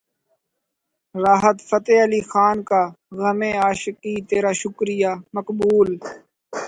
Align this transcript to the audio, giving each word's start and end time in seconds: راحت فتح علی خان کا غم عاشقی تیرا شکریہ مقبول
راحت 1.15 1.57
فتح 1.69 2.03
علی 2.03 2.21
خان 2.29 2.57
کا 2.63 2.81
غم 3.17 3.41
عاشقی 3.63 4.15
تیرا 4.29 4.51
شکریہ 4.61 5.11
مقبول 5.33 5.89